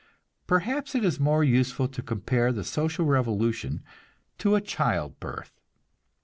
[0.47, 3.83] Perhaps it is more useful to compare the social revolution
[4.39, 5.53] to a child birth.